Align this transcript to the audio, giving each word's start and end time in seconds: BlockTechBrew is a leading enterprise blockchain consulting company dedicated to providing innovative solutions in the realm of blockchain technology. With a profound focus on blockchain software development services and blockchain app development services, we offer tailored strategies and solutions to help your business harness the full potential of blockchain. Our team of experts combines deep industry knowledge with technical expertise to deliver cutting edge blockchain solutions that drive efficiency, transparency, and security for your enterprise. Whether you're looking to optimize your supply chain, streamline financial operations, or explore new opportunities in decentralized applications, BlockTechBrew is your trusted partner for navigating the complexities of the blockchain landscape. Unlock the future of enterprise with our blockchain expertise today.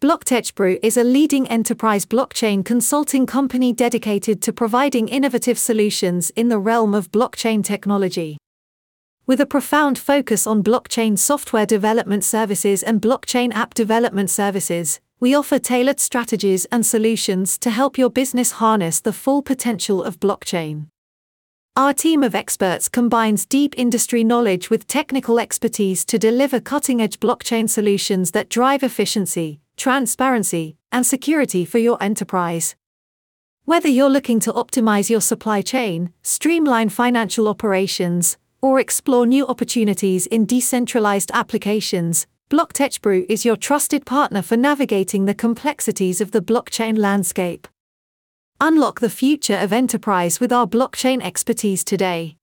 BlockTechBrew 0.00 0.78
is 0.80 0.96
a 0.96 1.02
leading 1.02 1.48
enterprise 1.48 2.06
blockchain 2.06 2.64
consulting 2.64 3.26
company 3.26 3.72
dedicated 3.72 4.40
to 4.42 4.52
providing 4.52 5.08
innovative 5.08 5.58
solutions 5.58 6.30
in 6.36 6.46
the 6.46 6.58
realm 6.60 6.94
of 6.94 7.10
blockchain 7.10 7.64
technology. 7.64 8.38
With 9.26 9.40
a 9.40 9.44
profound 9.46 9.98
focus 9.98 10.46
on 10.46 10.62
blockchain 10.62 11.18
software 11.18 11.66
development 11.66 12.22
services 12.22 12.84
and 12.84 13.02
blockchain 13.02 13.52
app 13.52 13.74
development 13.74 14.30
services, 14.30 15.00
we 15.18 15.34
offer 15.34 15.58
tailored 15.58 15.98
strategies 15.98 16.64
and 16.66 16.86
solutions 16.86 17.58
to 17.58 17.68
help 17.68 17.98
your 17.98 18.08
business 18.08 18.52
harness 18.52 19.00
the 19.00 19.12
full 19.12 19.42
potential 19.42 20.04
of 20.04 20.20
blockchain. 20.20 20.86
Our 21.74 21.92
team 21.92 22.22
of 22.22 22.36
experts 22.36 22.88
combines 22.88 23.44
deep 23.44 23.74
industry 23.76 24.22
knowledge 24.22 24.70
with 24.70 24.86
technical 24.86 25.40
expertise 25.40 26.04
to 26.04 26.20
deliver 26.20 26.60
cutting 26.60 27.02
edge 27.02 27.18
blockchain 27.18 27.68
solutions 27.68 28.30
that 28.30 28.48
drive 28.48 28.84
efficiency, 28.84 29.60
transparency, 29.78 30.76
and 30.92 31.06
security 31.06 31.64
for 31.64 31.78
your 31.78 32.02
enterprise. 32.02 32.74
Whether 33.64 33.88
you're 33.88 34.10
looking 34.10 34.40
to 34.40 34.52
optimize 34.52 35.10
your 35.10 35.20
supply 35.20 35.62
chain, 35.62 36.12
streamline 36.22 36.88
financial 36.88 37.48
operations, 37.48 38.36
or 38.60 38.80
explore 38.80 39.26
new 39.26 39.46
opportunities 39.46 40.26
in 40.26 40.46
decentralized 40.46 41.30
applications, 41.34 42.26
BlockTechBrew 42.50 43.26
is 43.28 43.44
your 43.44 43.56
trusted 43.56 44.06
partner 44.06 44.40
for 44.40 44.56
navigating 44.56 45.26
the 45.26 45.34
complexities 45.34 46.22
of 46.22 46.30
the 46.30 46.40
blockchain 46.40 46.96
landscape. 46.96 47.68
Unlock 48.58 49.00
the 49.00 49.10
future 49.10 49.58
of 49.58 49.70
enterprise 49.70 50.40
with 50.40 50.50
our 50.50 50.66
blockchain 50.66 51.22
expertise 51.22 51.84
today. 51.84 52.37